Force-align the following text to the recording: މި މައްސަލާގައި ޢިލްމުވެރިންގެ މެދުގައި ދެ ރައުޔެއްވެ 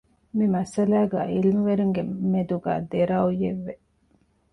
މި 0.35 0.45
މައްސަލާގައި 0.53 1.29
ޢިލްމުވެރިންގެ 1.41 2.03
މެދުގައި 2.31 2.81
ދެ 2.91 2.99
ރައުޔެއްވެ 3.09 3.73